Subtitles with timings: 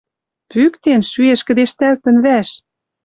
[0.51, 2.49] Пӱктен, шӱэш кӹдежтӓлтӹн вӓш?